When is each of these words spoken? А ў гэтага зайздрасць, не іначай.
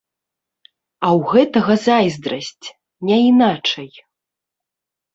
А 1.07 1.11
ў 1.17 1.21
гэтага 1.35 1.73
зайздрасць, 1.87 2.67
не 3.13 3.17
іначай. 3.29 3.89